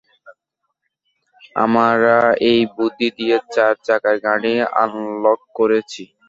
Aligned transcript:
আমরা 1.55 2.17
এই 2.49 2.61
বুদ্ধি 2.75 3.07
দিয়েই 3.17 3.45
চার- 3.53 3.81
চাকার 3.87 4.15
গাড়ি 4.25 4.53
আনলক 4.81 5.39
করেছি। 5.57 6.03